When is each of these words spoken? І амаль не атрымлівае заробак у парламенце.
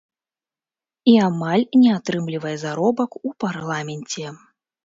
І 1.11 1.13
амаль 1.27 1.65
не 1.83 1.91
атрымлівае 1.97 2.57
заробак 2.65 3.11
у 3.27 3.37
парламенце. 3.45 4.25